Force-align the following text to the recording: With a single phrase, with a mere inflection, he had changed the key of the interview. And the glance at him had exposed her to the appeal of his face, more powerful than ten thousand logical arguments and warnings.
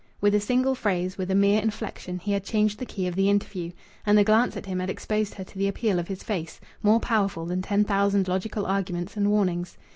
With 0.19 0.33
a 0.33 0.39
single 0.39 0.73
phrase, 0.73 1.19
with 1.19 1.29
a 1.29 1.35
mere 1.35 1.61
inflection, 1.61 2.17
he 2.17 2.31
had 2.31 2.43
changed 2.43 2.79
the 2.79 2.87
key 2.87 3.05
of 3.05 3.13
the 3.15 3.29
interview. 3.29 3.71
And 4.03 4.17
the 4.17 4.23
glance 4.23 4.57
at 4.57 4.65
him 4.65 4.79
had 4.79 4.89
exposed 4.89 5.35
her 5.35 5.43
to 5.43 5.57
the 5.59 5.67
appeal 5.67 5.99
of 5.99 6.07
his 6.07 6.23
face, 6.23 6.59
more 6.81 6.99
powerful 6.99 7.45
than 7.45 7.61
ten 7.61 7.83
thousand 7.83 8.27
logical 8.27 8.65
arguments 8.65 9.15
and 9.15 9.29
warnings. 9.29 9.77